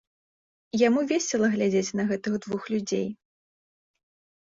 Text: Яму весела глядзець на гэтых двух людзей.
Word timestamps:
Яму 0.87 1.03
весела 1.11 1.47
глядзець 1.55 1.95
на 2.01 2.09
гэтых 2.15 2.33
двух 2.49 2.63
людзей. 2.75 3.07